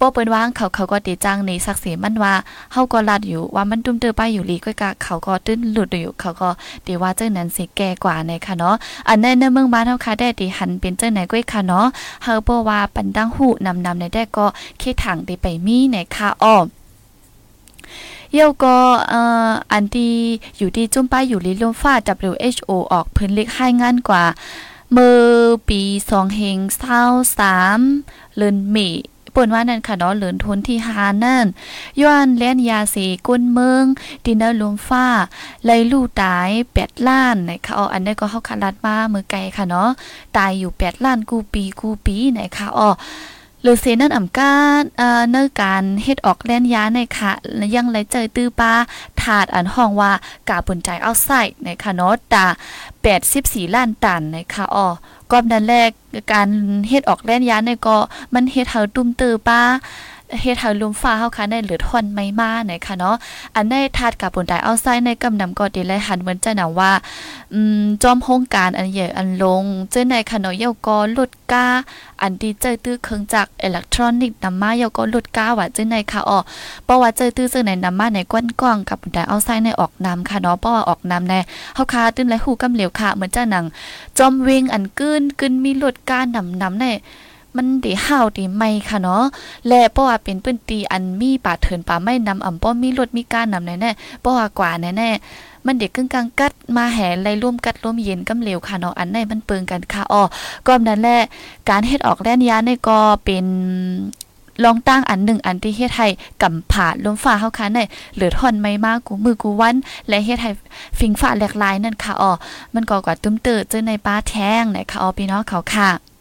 [0.05, 2.35] ป้อเปิ้นว่างเขาเขาก็ตีจังในศักดิ์ศรีมันว่า
[2.73, 6.51] เฮาก็ลัดอยู่ว่ามันตุ้มเตอไปอยู่ลีก็กะเขาก็ตื้นหลุดอยู่เขาก็
[6.87, 8.75] ตีว่าเจ้านั้นสิแก่กว่าในค่ะเนาะ
[9.09, 11.87] อันนั้นในเมืองบ้านเฮาค่ะได้ตีหันเป็นเจ้าไหนก้อยค่ะเนาะ
[12.25, 14.47] เฮาบ่ว่าปันดังหูนำนำในได้ก็
[14.81, 16.67] คิดถังได้ไปมีในค่ะอ้อม
[18.33, 18.77] เยวก็
[19.13, 19.15] อ
[19.73, 20.13] อันที่
[20.59, 21.95] อยู่ที่จุ่มป้ายอยู่ลิลมฟ้า
[22.33, 24.25] WHO ออกพิ่นเล็กให้งานกว่า
[24.93, 25.19] เมื่อ
[25.69, 25.81] ปี
[26.13, 26.59] 2เฮง
[27.29, 29.03] 23เดือนเมษ
[29.35, 31.47] เปิ้นว่านั่นค่ะเนาะเหลือนทนที่หานั่น
[32.03, 33.85] ย้อนแล่นยาสีก้นเมือง
[34.25, 35.07] ดินเนอร์ลมฟ้า
[35.65, 39.91] ไลลู่ตาย8ล้านนะคะอ๋ออันนี้ก็เฮาคัดลัดมามือไกลค่ะเนาะ
[40.37, 42.91] ตายอยู่8ล้านกูปีกูปีนะคะอ๋อ
[43.63, 47.33] หรือเซนั่นอ่ำการเอ่อเนื้อการเฮ็ดออกแล่นยาในค่ะ
[47.75, 48.73] ยังไรเจอตื้อป้า
[49.21, 50.13] ถาดอันห้องว่า
[50.49, 52.47] กาบนใจเอาใส่นะคะเนาะตา
[53.05, 54.87] 84 ล้านตันนะคะอ๋อ
[55.31, 55.91] กอบนั้นแรก
[56.33, 56.49] การ
[56.89, 57.97] เฮ็ดออกแล่นยานในก็
[58.35, 59.61] มันเฮ็ดเฮาตุ้มตือป้า
[60.41, 63.17] เฮ็ดให้ลมฟ้าเฮาค่ะได้เหลือทอนไม่มาไหนค่ะเนาะ
[63.55, 66.93] อันได้ทาดกับบนไดเอาไซในกำนำก็ดีเลยหันเหมือนจะหนาว่า
[67.55, 71.67] อืมจอมโครงการอันใหญ่อันลงเจ้าในค่ะเนาะเยาก็ลดก้า
[72.23, 76.39] อันดีเจอตื้อเครื่องจักรอิเล็กทรอนิกส์นำมาเยาก็ลดก้าว่าเจ้าในค่ะอ๋อ
[76.85, 81.41] เพราะว่าเจอตื้อเจ้าในนำมาในก้นกล้องกับบนไดเอาไซในออกนำค่ะเนาะเพราะว่าออกนำแน่
[81.75, 83.65] เฮาค่ะตื้นและหูกำเหลวค่ะเหมือนจะหนัง
[84.19, 86.87] จอมเวงอันกึ้นกึ้นมีลดก้านำนำใน
[87.57, 89.25] มันดีห้าวดีไม่ค่ะเนาะ
[89.69, 100.23] และเพราะว่าเป็นปื้นตีอันมีป่าเถินป่าไม่นำอ่ำป้อมีรถมีการนำแน่ๆเพราะว่ากว่าแน่ๆมันเด็กกึ่งกลางกัดมาแห่ไล่ร่วมกัดร่วมเย็นกำเหลวค่ะเนาะอันไหนมันเปิงกันค่ะอ้อ
[100.67, 101.19] ก็นั้นแหละ
[101.69, 103.47] การเฮ็ดออกแล่นยาในก็เป็น
[104.65, 106.09] ลองตั้งอันหนึ่งอันที่เฮ็ดให้
[106.43, 107.79] กำผาลมฟ้าเฮาค่ะใน
[108.15, 109.77] เหลือทอนไม่มากกูมือกูวัน
[110.09, 110.51] และเฮ็ดให้
[110.99, 112.33] ฟิงฟ้าแหลกลายนั่นค่ะอ้อ
[112.75, 116.14] มันก็กว่าตุ้มเตอเจอในป้าแท้งนะคะอ้อพี่น้องเขาค่ะ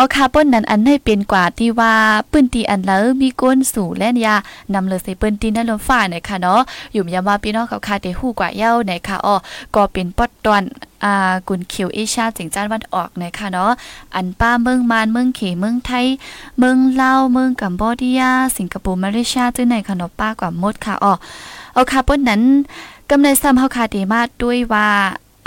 [0.00, 1.94] เอาคาร์บอนนั้นอันให้เป็นกว่าที่ว่า
[2.30, 4.34] ปื้นตีอันแล้วมีก้นสู่แล่นยา
[4.74, 6.60] นำเลยใส่ปื้นตีนั่นลมฟ้าเนี่ยค่ะเนาะ
[6.92, 9.36] อยู่ยามว่าพี่น้องเขาคาเตฮู้กว่าเย้าเนี่ยค่ะอ้อ
[9.74, 10.62] ก็เป็นปอดตอน
[11.04, 13.70] อ่ากุนเขียวเอชาจิงจ้านวันออกนะคะเนาะ
[14.14, 16.06] อันป้าเมืองมานเมืองเขเมืองไทย
[16.58, 21.12] เมืองลาวเมืองกัมพูชาสิงคโปร์มาเลเซียจังไหนค่ะเนาะป้ากว่ามดค่ะอ้อ
[21.74, 22.42] เอาคาร์บอนนั้น
[23.10, 24.88] กำไรซ้ำเฮาคาเตมาด้วยว่า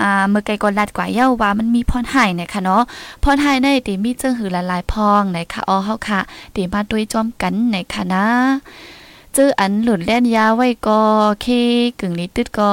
[0.02, 2.84] อ่าเมื่อไกลก่อนลัดกว่าเย้าว่ามันมีพรหายนะคะเนาะ
[3.24, 6.20] พรหายในตีมีเจิงหือละลายพองนะคะอ๋อเฮาค่ะ
[6.56, 8.26] ตีมาด้วยจอมกันนะคะนะ
[9.34, 11.00] เจออันหลุดแล่นยาไว้ก็
[11.42, 11.46] เค
[12.00, 12.72] กึ่งลิตึดก็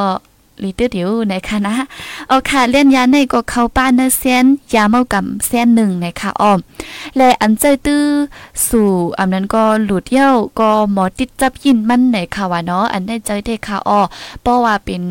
[0.64, 1.74] ลีเตอร์เดียวนะคะนะ
[2.28, 4.44] เอาค่ะเล่นยาในก็เข้าป้านเนเซน
[4.74, 6.58] ยาเมากำเซนหนึ่งนะคะอ้อม
[7.16, 8.04] และอันใจตื้อ
[8.66, 14.00] สู่อันนั้นก็หลุดเย้าก็หมอติดจับยินมันในค่ะว่าเนาะอันได้ใจได้ค่ะอ้อ
[14.42, 15.02] เพราะว่าเป็น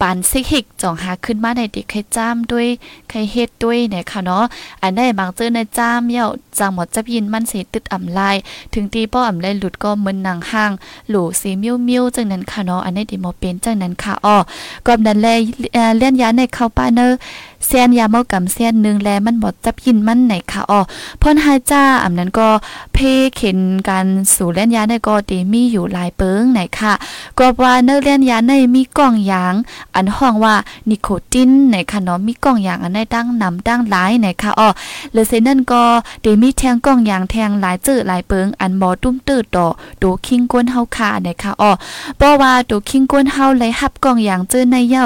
[0.00, 2.66] ปานซิกฮิกจ่องหาขึ้นมาในเด็กไข่จ้ามด้วย
[3.08, 4.44] ไข่เฮ็ดด้วยเนี่ยค่ะเนาะ
[4.82, 6.26] อันได้บางเจอในจ้ามเย้า
[6.58, 8.36] จังหมดจับยินมันสิติดอ่ำลาย
[8.74, 10.70] ถึงตีป้ออ่ำไลหลุดก็เหมือนนางห้าง
[11.10, 14.36] หลูสีมิวมิวจังนั้นค่ะเนาะอันนี้ดิโมเป็นจังนั้นค่ะอ้อ
[14.86, 15.28] กอบนั้นแล
[15.96, 17.06] เลียนยาในเข้าป้าเนอ
[17.66, 20.80] เซียนยาเมากำเซียนนึงแลมันบดจับยินมันไหนค่ะอ้อ
[21.20, 22.48] พ่นหายจ้าอำนั้นก็
[22.94, 22.98] เพ
[23.36, 26.92] เข็นการสู่เล่นยาในก็ตีมีอยู่หลายเปิงไหนค่ะ
[27.38, 29.54] ก็ว่าเนื้อเล่นยาในมีกล่องยาง
[29.94, 30.54] อันห้องว่า
[30.88, 34.68] นิโคตินไหนค่ะเนาะมีกล่องยางอันได้ตั้งนำตั้งหลายไหนค่ะอ้อ
[35.12, 35.82] เลยเซนั่นก็
[36.24, 39.66] ตีมีแทงกล่องยางแทงหลายจื้อหลายเปิงอันหมอตุ้มตื้อต่อ
[40.02, 41.70] ดูคิงก้นเฮาค่ะไหนค่ะอ้อ
[42.16, 45.04] เพราะว่าดูคิงก้นเฮาเลยหับกล่องยางจื้อในเย้า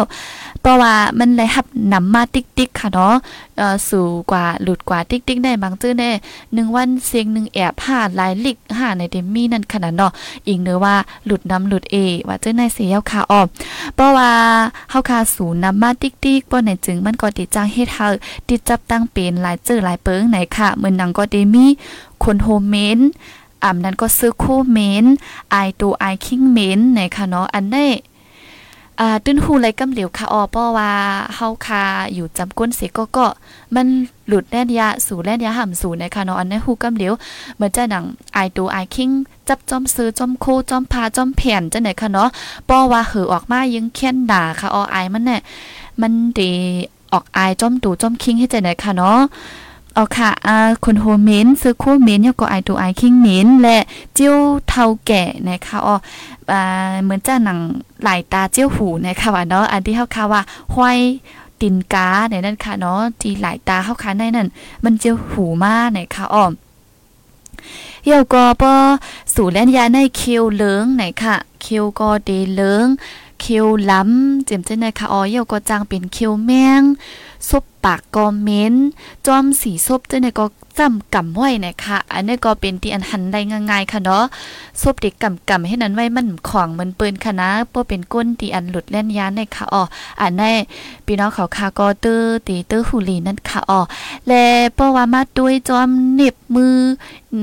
[0.68, 3.14] ราะว่ามันเลยหับนำมาติ๊กติ๊กค่ะเนาะ
[3.58, 6.10] เอ่อสู่กว่าหลุดกว่าติ๊กติ๊กได้บางจื้อแน่
[6.54, 10.12] หนึ่งวันเสียงหนึ่งแอบผ่าหลายลิกห่าในเดมี่นั่นขนาดเนาะ
[10.46, 11.96] อีกเนื้อว่าหลุดน้ำหลุดเอ
[12.28, 13.46] ว่าจื้อในเสียคาออม
[13.94, 14.30] เพราะว่า
[14.90, 18.06] เฮาคาสู่นำมาติ๊กติ๊กบ่ไหนจึงมันก็ติดจ้างเฮ็ดเฮา
[18.48, 21.70] ติดจับตั้งเป็นหลายจื้อหลายเปิงไหนค่ะเหมือนนังก็เดมี่
[22.24, 22.98] คนโฮมเมน
[23.64, 25.04] อ่ำนั้นก็ซื้อคู่เมน
[25.50, 27.90] ไอตูไอคิงเมนในค่ะเนาะอันนี้
[29.00, 30.90] อ่าตื้นหูไรกำเหลียวค่ะออป้อว่า
[31.34, 31.82] เฮาคา
[32.14, 33.26] อยู่จำก้นเสก็ก็
[33.74, 33.86] มัน
[34.28, 37.12] หลุดแล่นยาสู่แล่นยาห่ำสู่นะคะเนาะอันนี้ฮูกำเหลียว
[37.54, 39.10] เหมือนจะหนังไอตูไอคิง
[39.48, 42.28] จับจอมซื้อจอมโคจอมพาจอมแผ่นจังไหนค่ะเนาะ
[42.68, 45.40] ป้อว่าเหอออกมายังแค้นด่าค่ะออไอมันเนี่ย
[46.00, 46.50] มันดี
[47.12, 49.18] ออกอายจอมตูจอมคิงให้จังไหนค่ะเนาะ
[49.98, 53.78] เอาค่ะอ่าคนโฮเมนซื้อคู่เมนเนี่ยก็ไอตัวไอคิงเมนและ
[54.14, 54.36] เจียว
[54.68, 55.96] เท่าแก่นะคะอ๋อ
[56.50, 56.62] อ่า
[57.02, 57.58] เหมือนจะหนัง
[58.04, 60.42] หลายตาเจียวหูนะคะว่าเนาะอันที่เฮาค่ะว่า
[60.74, 60.98] ห้อย
[61.60, 64.48] ตินกาในนั้นค่ะเนาะที่หลายตาเฮาค่ะในนั้น
[64.84, 66.44] มันเจียวหูมากนะคะอ๋อ
[68.04, 68.74] เยวก็ปอ
[69.34, 72.86] สู่แล่นยาในคิวเลืองไหนค่ะคิวก็เดเลือง
[73.44, 76.82] คิวล้ำเจ็มเจ้นนะคะอ๋อเยวก็จางเป็นคิวแมง
[77.50, 78.74] ซบปากก็เม้น
[79.26, 80.46] จอมสีซบเจ้าเนี่ยก็
[80.78, 84.24] จำกำไว้นะคะอันนี้ก็เป็นที่อันหันได้ง่ายๆค่ะเนาะ
[84.82, 89.82] ซบเด็กกำกำให้นั้นไว้มันของมันปืนค่ะนะเพื่อเป็นก้นที่อันหลุดเล่นยานในค่ะอ๋อ
[90.20, 90.54] อันนี้
[91.06, 93.80] พี่น้องเขาคาก็ตื้อตีตื้อหูลีนั่นค่ะอ๋อ
[94.28, 96.76] และเพราะว่ามาด้วยจอมเน็บมือ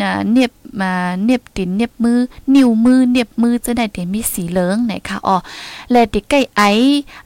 [0.02, 0.92] นะเน็บ มา
[1.24, 2.20] เน็บตินเน็บมือ
[2.56, 5.38] นิ้วมือเน็บมือจะได้เดี๋ยวมีสีเหลืองไหนคะอ๋อ
[5.92, 6.62] และติใกล้ไอ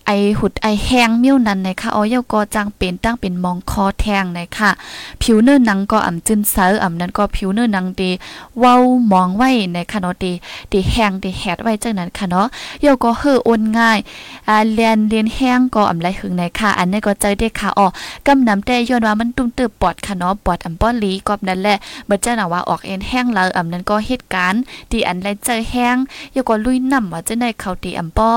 [0.06, 4.70] ไอหุดไอแห้งเมิ้วนั้นไหนคะอ๋อเยาก็จังเป็นตั้งเป็นมองคอแทงไหนคะ
[5.22, 8.12] ผิวเนื้อหนังก็อ่ำจึนเซออ่ำนั้นก็ผิวเนื้อหนังดี
[8.60, 8.76] เว้า
[9.12, 10.34] มองไว้ในคะเนาะดี
[10.72, 12.48] ดีแห้งดีแหดไว้จังนั้นค่ะเนาะ
[12.82, 14.00] เยาก็เฮือโอนง่าย
[14.48, 17.88] อ่าเรียนเรียนแห้งก็อ่ำไรหึงในค่ะ อันนี้ก็ใจได้ค่ะอ๋อ
[18.26, 25.98] กำน้ำแต่ย้อนว่ามันตุ้มเติบปอดค่ะเนาะปอดอ่ำป้อนลีกอบนั่นแหละเมื่อจ้าหนาว่าออกเอ็นแห้งแล้วอำนั้นก็เหตุการณ์ที่อันไรเจอแห้ง
[26.36, 28.32] ยกว่าลุยน้ำว่าจะได้เขาตีอำป้อ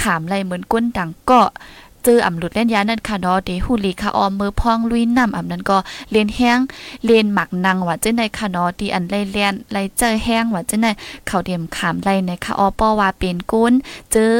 [0.00, 1.40] ขามไรเหมือนก้นดังก็
[1.83, 5.78] เจออ่ำหลุดเล่นยานั่นค่ะเนาะเดฮูลีค่ะออมมือพองลุยน้ำอ่ำนั้นก็
[6.10, 6.58] เลียนแห้ง
[7.04, 10.86] เลียนหมักนางว่าเจ้ในค่ะเนาะที่อันไล่เลียนไล่เจอแห้งว่าเจ้ใน
[11.26, 13.72] เขาเดียมขามไล่ในค่ะออป้อว่าเป็นก้น
[14.12, 14.32] เจอ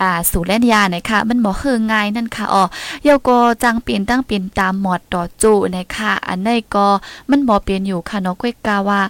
[0.00, 2.64] อ่าสู่แล่นยานะคะมันบ่เฮือง่ายนั่นค่ะอ๋อ
[3.04, 6.86] เยาก็จังเปลี่ยนตั้งเปลี่ยนตามหมอดต่อจูนะคะอันนี้ก็
[7.30, 9.00] มันบ่เปลี่ยนอยู่ค่ะเนาะก้อยกาว่า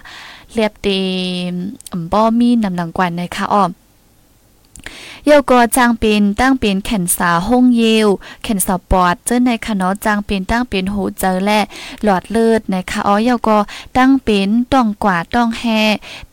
[0.53, 0.87] เรียบเต
[1.51, 1.53] ม
[2.11, 3.63] บ่มีน้ำหนังกว่านะคะอ๋อ
[5.25, 8.07] เยาก็จางเป็นตั้งเป็นแขนสาห้องเยว
[8.43, 11.59] แขนสาปอดเจ้าในคะเนาะจางเป็นตั้งเป็นหูเจอและ
[12.03, 13.57] หลอดเลือดนะคะอ๋อเยาก็
[13.97, 15.63] ตั้งเป็นต้องกว่าต้องแฮ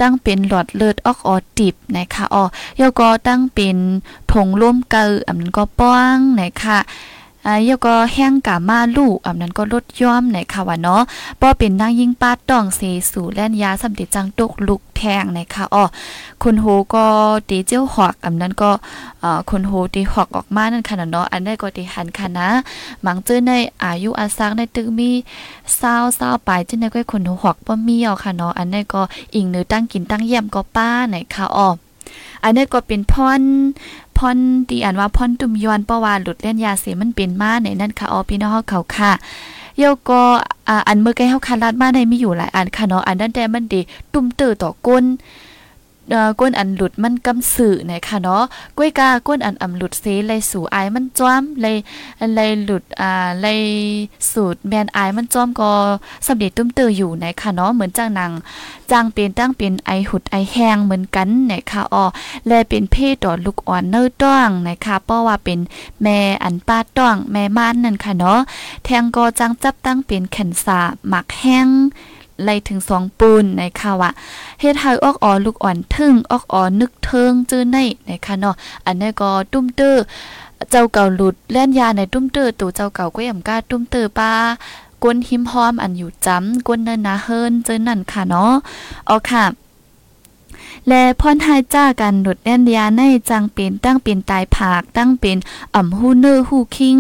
[0.01, 2.45] ตั้งเป็นหลอดเลือดออกออดิบนะคะอ๋อ
[2.77, 3.77] เยาก็ตั้งเป็น
[4.33, 6.79] ถงร่วมเกออันนั้นก็ป้องนะคะ
[7.47, 11.03] อ่ายก็แห้งกามาลูกอันนั้นก็ลดย่อมในค่ะว่าเนาะ
[11.41, 12.81] ป้อเป็นนางยิ่งป้าต้องเส
[13.11, 15.85] สู่แล่นยาสำติจังตกลุกแทงในค่ะอ้อ
[16.43, 17.05] คุณโหก็
[17.49, 18.71] ตีเจ้าหอกอันนั้นก็
[19.21, 22.49] เอ่อคุณโหตีหอกออกมานั่นค่ะเนาะอันได้ก็ตีหันค่ะนะ
[23.05, 25.11] มังเจอในอายุอาซักในตึกมี
[25.77, 29.03] เศร้าเศร้าไปจังได๋ก็คุณโหหอกบ่มีเอาค่ะเนาะอันนี้ก็
[29.35, 31.69] อิงเนื้อตั้งกินตั้งเยี่ยมก็ป้าไหนค่ะอ้อ
[32.45, 33.41] อันนี้ก็เป็นพร
[34.19, 39.13] พรตีอันว่าพรตุ่มยอนเพราะว่าหลุดเล่นยาเสมันเป็นมาในนั่นค่ะอ๋อพี่น้องเขาค่ะ
[39.79, 40.23] โยก็
[40.69, 43.81] อ่าอันเมื่อกี้เฮาคันลาดมาในมีอยู่หลายอันค่ะเนาะอันนั้นแต่มันดี
[44.13, 45.05] ตุ่มเตอต่อก้น
[46.41, 48.43] ก้นอันหลุดมันกำสื่อนะคะเนาะ
[48.77, 51.77] ก้วยกาก้นอันอำหลุดเสเลยสู่อายมันจ้อมเลย
[52.35, 53.63] เลยหลุดอ่าเลย
[54.33, 55.73] สูตรแมนอายมันจ้อมก็
[56.27, 58.33] สำเร็จตุ้มเตออยู่นะคะเนาะเหมือนจ้างนาง
[58.91, 62.05] จางเป็นตั้งเป็นไอหุดไอแห้งเหมือนกันนะคะอ๋อ
[62.47, 65.59] และเป็นเพศต่อลูกอ่อนเนื้อต้องนะคะเพราะว่าเป็น
[66.03, 68.39] แม่อันป้าต้องแม่ม่านนั่นค่ะเนาะ
[68.85, 71.69] แทงก็จังจับตั้งเป็นแขนสาหมักแห้ง
[72.43, 74.11] ไล่ถึงสองปูนนะคะว่า
[74.61, 78.55] เฮ็ดให้ออกอ่อลูกอ่อนทึ่งออกอ่อนึกเทิงจื้อในนะคะเนาะ
[78.87, 79.97] อันนี้ก็ตุ้มเตอ
[80.71, 84.33] เจ้าเก่าหลุดแล่นยาในตุ้มเตอตัวเจ้าเก่าก็ยำกาตุ้มเตอป้า
[85.03, 88.53] กวนหิมหอมอันอยู่จำกวนเนินนาเฮิรนเจอนั่นค่ะเนาะ
[89.07, 89.45] เอาค่ะ
[90.89, 95.37] และพรหายจ้ากันหลุดแน่นยาในจังเป็นตั้งเป็นตายผากตั้งเป็น
[95.75, 96.99] อ่ำฮูเนอร์ฮูคิง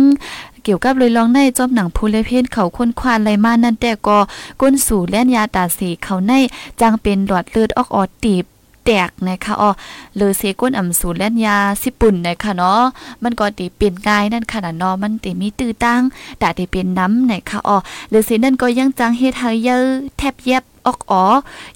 [0.68, 4.18] เกี่ยวกับเลยลองในจอมหนังผู้เลเพนเขาค้นควานไรมานั่นแต่ก็
[4.60, 6.32] ก้นสู่แล่นยาตาสีเขาใน
[6.80, 8.44] จังเป็นหลอดเลือดออกออดตีบ
[8.86, 9.70] แตกนะคะอ๋อ
[10.16, 12.82] หรือเสก้นอ่ำสูนแล่นยาสิปุ่นนะคะเนาะ
[13.22, 16.02] มันก็ตีเป็นง่ายนั่นค่ะเนาะมันตีมีตื้อตั้ง
[16.38, 17.76] แต่ตีเป็นน้ำนะคะอ๋อ
[18.10, 19.84] หรือเสนั่นก็ยังจังเฮ็ดให้เยอะ
[20.18, 21.24] แทบเย็บออกอ๋อ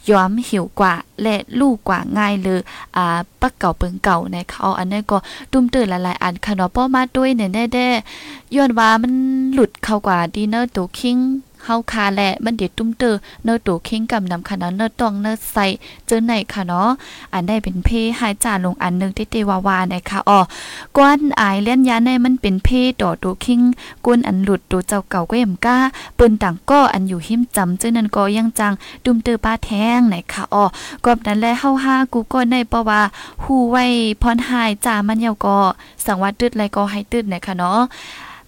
[0.09, 2.61] ยอมหิวกว่าและลูกกว่าง่ายเลย
[2.97, 5.19] อ่าปักเก่าเปิงเก่านะคะอ๋ออันนี้ก็
[5.53, 9.13] ตุ้มตื่นหลายๆอันค่ะเนาะป้อมาด้วยเนี่ยแน่ๆย้อนว่ามัน
[9.55, 11.17] หลุดเข้ากว่าดีเนอร์ตัวคิง
[11.65, 13.11] เฮาคาแหละมันเด็ดตุ้มเตอ
[13.45, 15.57] เนอตูคิงกำนำคณะเนอตองเนอใส
[16.07, 16.89] เจอไหนค่ะเนาะ
[17.33, 17.89] อันได้เป็นเพ
[18.21, 20.41] หายจ่าลงอันนึงที่เตวาวานะคะอ๋อ
[20.97, 22.69] กวนอายเล่นยาในมันเป็นเพ
[23.01, 23.61] ดอตูคิง
[24.05, 25.77] กวนอันหลุดตัวเจ้าเก่าก็ยมก้า
[26.19, 28.73] ปิ้นต่างก็อันอยู่หิมจำเจอนั้นก็ยังจัง
[29.05, 30.65] ตุ้มเตอป้าแท้งนะคะอ๋อ
[31.05, 33.01] กอบนั้นแลเฮาหากูก็ในเพราะว่า
[33.43, 33.85] ฮู้ไว้
[34.23, 35.59] พรหายจ่ามันยาวก็
[36.05, 37.81] สังวัดตึดไรก็ให้ตึดไหนะคะเนาะ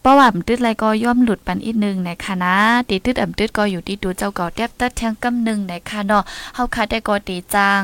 [0.02, 2.54] เพราะว่าอำตึดไรก็ย่อมหลุดปันอีกนึงนะคะนะ
[2.88, 6.22] ตีตึดอำตึดก็อยู่ที่ดูเจ้าเก่าแทบตัดแทงกำนึงนะคะเนาะ
[6.54, 7.82] เฮาคาได้ก็ตีจาง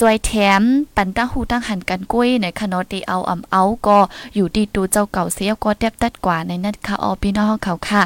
[0.00, 0.62] จอยแถม
[0.96, 3.98] ปันตั้งหูตั้งหันกันกุ้ยนะคะเนาะตีเอาอำเอาก็
[4.34, 8.02] อยู่ที่ดูเจ้าเก่าเสียก็แทบตัดกว่าในนั้นค่ะออพี่น้องเขาค่ะ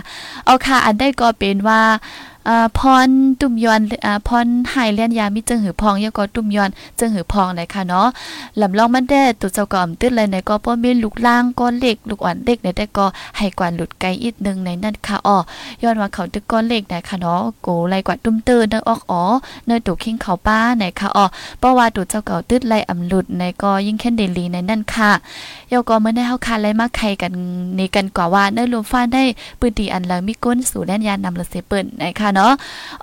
[0.46, 1.80] เอาค่ะอันได้ก็เป็นว่า
[2.48, 3.08] อ่าพร
[3.40, 8.08] ตุ่มยอนอ่าพรหายเลียนยามีจึงหือพองยาก็ตุ่มยอนจึงหือพองเลยค่ะเนาะ
[8.60, 13.06] ลำลองมันได้ตัวเจ้าก็อมตึ้ดเลยในก็ป้อมีลูกล่างก้อนเล็กลูกอ่อนเล็กในแต่ก็
[13.36, 15.36] ให้กว่าหลุดไกลอีกนึงในนั่นค่ะอ้อ
[15.82, 19.22] ย้อนว่าเขาตึกก้อนเล็กนะคะเนาะโกไรกว่าตุ้มเตือนเนออกอ๋อ
[19.66, 21.24] เนอตุกคิงเขาป้าในค่ะอ้อ
[21.58, 25.10] เพราะว่าตัวเจ้าเก่าตึ้ดไลอำหลุดในก็ยิ่งแค่เดลีในนั่นค่ะ
[25.72, 27.32] ยาก็เมื่อได้เฮาคาไลมาใครกัน
[27.78, 29.22] นี่กันกว่าว่าเนอรวมฟ้าได้
[29.60, 32.52] ปืนตีอันแล้วมีก้นสู่แล่นยานำละเสเปิ้นนะคะเนาะ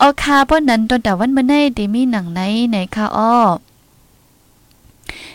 [0.01, 2.41] ออค่ะเพราะนั้นตอนแต่วันมื้อในได้มีหนังใน
[2.71, 3.35] ในค่ะอ้อ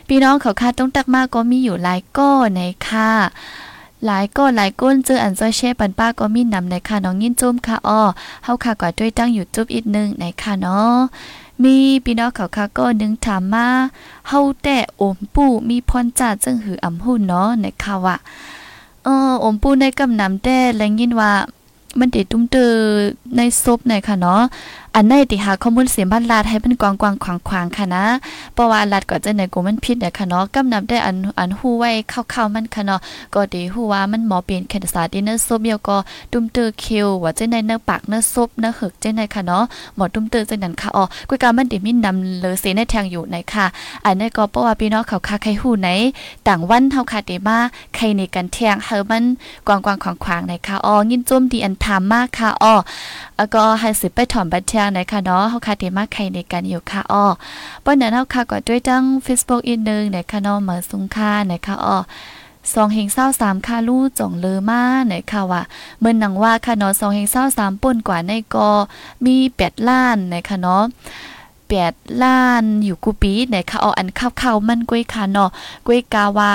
[0.09, 3.11] พี่น้องเขาคาต้องตักมากก็มีอยู่หลายก้อในค่ะ
[4.07, 8.01] หลายก็หลายก้นเจออันจ้อยแช่ปันป้าก็มีนำในค่ะน้องยินจุ้มค่ะอ้อ
[8.45, 10.97] เฮาค่ะก็ด้วยตั้งอยู่จุ๊บอีกนึงในค่ะเนาะ
[11.63, 13.67] มีพี่น้องเขาค่ะก็นึงถามมา
[14.29, 18.17] เฮาแต่โอมปู่มีพรจ่าจึงหืออำหุ่นเนาะในค่ะว่า
[19.05, 21.33] เอออมปู่ในกำนำแต่แลงยินว่า
[22.01, 22.65] มันเดตุ้มเตอ
[23.37, 24.43] ในซบหน่อยค่ะเนาะ
[24.95, 28.05] อันในติหาข้อมูลเสียงบ้านลาดให้เป็นกวางกวางขวางขวางค่ะนะ
[28.55, 33.01] เพราะว่าลาดก็จะในกูมันผิดเนี่ยค่ะเนาะกำนำได้อันอันฮู้ไว้เข้าๆมันค่ะเนาะ
[33.35, 35.97] ก็ดีฮู้ว่ามันหมอเปลี่ยนแคนสาดิเนอร์ซบเดียวก็
[36.33, 39.63] ตุ้มเตอคิวว่าจะในเนื้อปากเนื้อซบเนื้อหึกจะในค่ะเนาะ
[39.97, 43.67] หมอตุ้มเตอจังนั้นค่ะอ๋อกุยกามันติมีนำเลยเสในแทงอยู่ไหนค่ะ
[44.05, 45.89] อันนี้ก็เพราะว่าพี่น้องเขาคาใครฮู้ไหน
[46.49, 47.59] ต่างวันเฮาคาเดมา
[47.95, 49.25] ใครในกันแทงเฮามัน
[49.67, 52.75] กวางกวางขวางขวางไหนค่ะอ๋อยินจมดีอันถามมากค่ะอ้อ
[53.55, 57.25] ก็ให้สิไปถอนบัตรเทียงนะคะเนาะเฮาค่ะเดมาใครในกันอยู่ค่ะอ้อ
[57.85, 61.99] ป้อนนั้นเฮาค่ะก็ด้วยจัง Facebook อีกนึงนะคะเนาะมาสุงค่านคะอ้อ
[62.75, 65.63] สองเฮงเศร้าสามค่าลู่จ่องเลอมาไหนค่ะว่า
[66.01, 68.69] เมื่อนังว่าค่ะเนาะสองเฮงเศร้าสามป่นกว่าในก็
[69.25, 70.83] มีแปดล้านนะคะเนาะ
[71.69, 75.51] แปดล้านอยู่กูปีไหนค่ะเออันข้าวๆมันกล้วยค่ะเนาะ
[75.87, 76.53] กล้วยกาว่า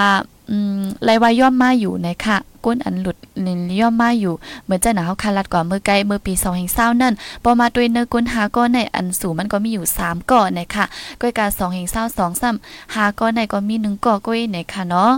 [1.04, 10.86] ไรวาย่อมมาอยู่นะคะก้นอันหลุดนินย่อมมาอยู่ เหมือนจะหนาวคันรัดกว่าเมื่อไกลเมื่อปีสองแห่งเศร้านั่นพอมาด้วยเนื้อก้นหาก้อนในอันสูงมันก็มีอยู่3ก้อนนะคะ
[11.22, 15.12] ก้อยกาสองแห่งเศร้าสองซ้ำหาก้อนในก็มี1ก่อก้อยนะคะเนาะ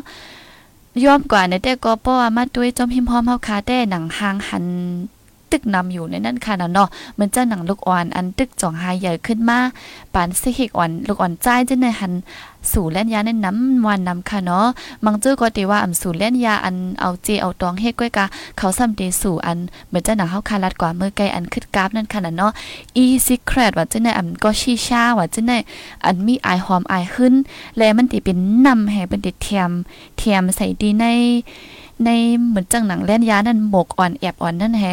[1.03, 4.65] ย่อมกว่าในแต่ก็เพราะว่ามาด้วยจอมพิมพร้อมเฮาคาแต่หนังหางหัน
[5.55, 9.59] ตึกนำอยู่ในนั่นค่ะเนาะเหมือนเจ้าหนังลูกอ่อนอันตึกจ่องหายใหญ่ขึ้นมา
[10.13, 12.13] ปานสิหิกอ่อนลูกอ่อนใจจะในหัน
[12.73, 14.67] สู่แล่นยาในน้ำวันนำค่ะเนาะ
[15.05, 18.25] มังเจอก็ตีว่าอำสู่แล่นยาอันเอาเจเอาตองเฮ็ดก้อยกะ
[18.57, 22.51] เขาซ้ำเตสู่อันเหมือนเจ้าหนังเฮาคาลัดกว่าเมื่อไกลอันคึดกราฟนั่นค่ะเนาะ
[22.97, 25.51] อีซิเครตว่าจะในอำก็ชีชาว่าจะใน
[26.05, 27.33] อันมีอายหอมอายขึ้น
[27.77, 29.71] และมันติเป็นนำให้เป็นติเทียม
[30.17, 31.05] เทียมใส่ดีใน
[32.03, 32.09] ใน
[32.47, 34.83] เหมือนจังหนังแล่นยานั่นหมกอ่อนแอบอ่อนนั่นแฮ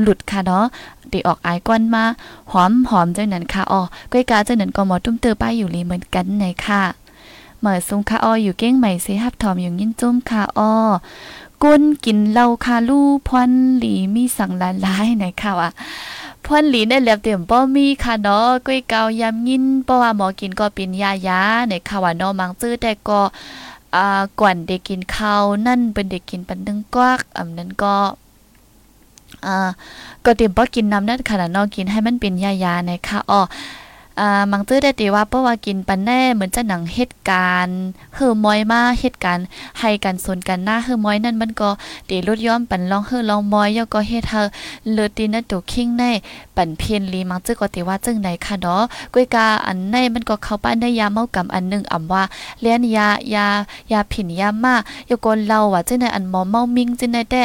[0.00, 0.64] หลุดค่ะเนาะ
[1.12, 2.04] ดีออกอายก้อนมา
[2.52, 3.80] หอมหอมจังนั้นค่ะอ๋อ
[4.12, 6.82] ก้อยกาจังนั้นก็หมอตุ้มเตอป้ายอยู่ลีเหมือนกันในค่ะ
[7.58, 10.72] เหมือซุงค่ะอ้ออยู่เก้งใหม่เสฮับถอมอยู่ยินจุ้มค่ะอ้อ
[11.62, 15.70] ก้นกินเหล้าคาลู่พรหลีมีสังลาลายไหนค่ะว่ะ
[16.46, 23.20] พรหลีได้แล้วเตรียมป้อมีค่ะเนาะก้อยเกายำยินเพราะว่าหมอกินก็เป็นยายาในค่ะว่าเนาะมังจื้อแต่ก็
[23.94, 24.06] อ่า
[24.40, 27.94] ก่อนเด็กกินข้าวนั่นเป็นเด็กกินปันนึงกวักอำนั้นก็
[29.46, 29.56] อ่า
[30.24, 33.40] ก็เตรียมป้อกินน้ำนั่นขนาดนอกกินให้มันเป็นยายาในค่ะอ้อ
[34.20, 37.78] อ่ามังตื้อได้ตีว่าเพราะว่ากินปันแน่เหมือนจะหนังเหตุการณ์
[38.14, 39.46] เฮอมอยมาเหตุการณ์
[39.78, 41.70] ให้กันสนกันหน้าเฮอมอยนั่นมันก็
[42.08, 44.42] ตีลดย้อมปันลองเฮอลองมอยย่อก็เฮ็ดเฮอ
[44.92, 46.04] เลือตีนะตัวคิงใน
[46.56, 48.82] ปันเพียนลีมังตื้อก็ตีว่าจังไหนค่ะเนาะ
[49.14, 52.22] ก้ยกาอันในมันก็เข้าป้านได้ยาเมากำอันนึงอำว่า
[52.60, 53.46] เลียนยายา
[53.92, 54.74] ยาผินยามา
[55.08, 57.42] ย่ก็เล่าว่าจังไหนอันหมอเมามิงจังไหนแต่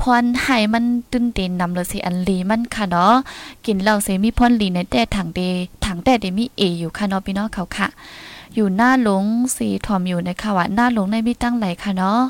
[0.00, 3.14] พรให้มันตึนเตีนนำเลยสิอันลีมันค่ะเนาะ
[3.66, 5.40] กินเหล้าเสมีพรลีในแต่ถังเด
[5.86, 7.88] ถังแต่เดมีเออยู่ค่ะเนาะพี่น้องเขาค่ะ
[8.56, 9.24] อยู่หน้าหลง
[9.56, 12.20] สีถอมอยู่ในะคะว่าหน้าหลงในมีตั้งไหลค่ะเนาะ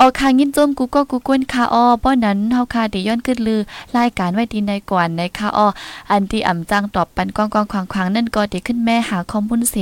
[0.00, 3.60] ออค่ะยินจมกูก็กูกวนค่ะออป้อนั้นเฮาค่ะดิย้อนขึ้นลือ
[3.96, 5.68] รายการไว้ดีในก่อนในะคะออ
[6.10, 9.76] อันที่อ่ำจังตอบปันกองกองขวางขวางนั่นก็ดิขึ้นแม่หาข้อมูลเส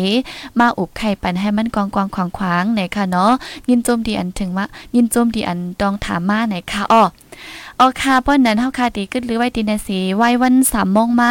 [0.58, 3.32] มาอุบไข่ปันให้มันกองกองขวางขวางไหนค่ะเนาะ
[3.68, 7.04] ยินจมดีอันถึงว่ายินจมดีอันดองถามมาไหนค่ะออ
[7.80, 11.30] ออค่ะป้อนนั้นเฮาค่ะดีขึ้นหรือไว้ดีในสีไว้วัน3โมงมา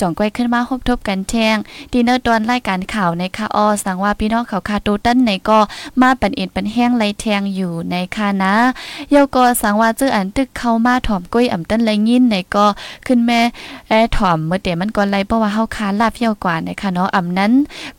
[0.00, 1.56] จ่องก้อยขึ้นมาพบทบกันแทง
[1.92, 5.58] ดีเนอร์ตอนรายการข่าวในค่ะออสังว่าพี่น้องเขาค่ะตูตั้นไหนก็
[6.00, 8.54] มาปันเอ็นปันแห้งไลแทงอยู่ในค่ะนะ
[9.10, 12.66] เยาก็สังว่าจื้ออันตึกเข้ามาถ่อมก้อยอ่ำตั้นไรยินไหนก็
[13.06, 13.40] ขึ้นแม่
[13.88, 17.52] แอถ่อมเมื่อเดี๋ยวมันก็ไล่เพราะว่าเฮาคาลาบเยี่ยวกว่าในค่ะเนาะอ่ำนั้น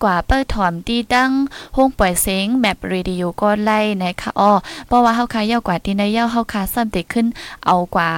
[0.04, 1.32] กว่าเปิ้ลถ่อมตีตั้ง
[1.76, 4.52] ห้องปล่อยเสียงแมปเรดิโอก็ไล่ในค่ะอ้อ
[4.88, 7.26] เพราะว่าเฮาคาเยี่ยวกว่าที่ในเยี่ยวเฮาคาซ้ำติขึ้น
[7.66, 8.12] เอากว่า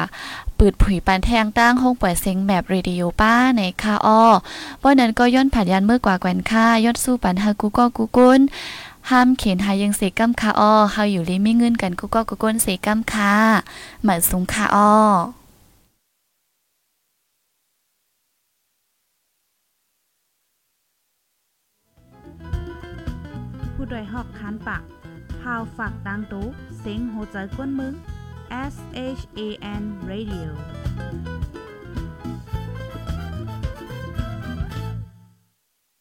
[0.58, 4.24] ปืดผุยปานแทงตั้งห้องปล่อยเสียงแมปเรดิโอป้าในค่ะอ้อ
[4.80, 8.42] เพราะนั้นก็ย้อนผัดยันเมื่อกว่าแกวนค่าย้อนสู้ปันฮากูก็กูกุน
[9.10, 13.36] ห้ามเขียนหายังเสกัมค่ะอ้อเฮาอยู่ลิมีเงินกันกูก็กูกุนเสกัมค่ะ
[14.04, 14.94] หมายสูงค่ะอ้อ
[23.74, 24.84] ผู้ดยหอกคานปาก
[25.42, 26.46] พาวฝากดังตู้
[26.80, 27.94] เซ็งโหใจกวนมึง
[28.52, 30.56] S H A N Radio